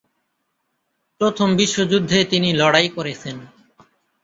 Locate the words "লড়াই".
2.53-2.87